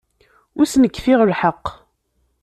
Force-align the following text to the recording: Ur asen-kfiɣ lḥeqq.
Ur 0.59 0.65
asen-kfiɣ 0.65 1.19
lḥeqq. 1.31 1.65